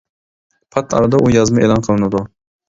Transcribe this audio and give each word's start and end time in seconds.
پات 0.75 0.95
ئارىدا 0.99 1.19
ئۇ 1.19 1.29
يازما 1.35 1.63
ئېلان 1.67 1.87
قىلىنىدۇ. 1.89 2.25